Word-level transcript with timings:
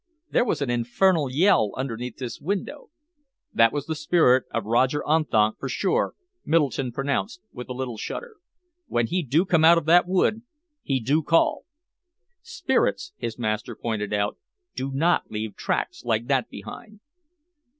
"There 0.31 0.43
was 0.43 0.63
an 0.63 0.71
infernal 0.71 1.29
yell 1.29 1.73
underneath 1.77 2.17
this 2.17 2.41
window." 2.41 2.89
"That 3.53 3.71
was 3.71 3.85
the 3.85 3.93
spirit 3.93 4.45
of 4.51 4.65
Roger 4.65 5.03
Unthank, 5.05 5.59
for 5.59 5.69
sure," 5.69 6.15
Middleton 6.43 6.91
pronounced, 6.91 7.39
with 7.53 7.69
a 7.69 7.73
little 7.73 7.97
shudder. 7.97 8.37
"When 8.87 9.05
he 9.05 9.21
do 9.21 9.45
come 9.45 9.63
out 9.63 9.77
of 9.77 9.85
that 9.85 10.07
wood, 10.07 10.41
he 10.81 10.99
do 10.99 11.21
call." 11.21 11.65
"Spirits," 12.41 13.13
his 13.17 13.37
master 13.37 13.75
pointed 13.75 14.11
out, 14.11 14.39
"do 14.75 14.91
not 14.91 15.29
leave 15.29 15.55
tracks 15.55 16.03
like 16.03 16.25
that 16.25 16.49
behind." 16.49 16.99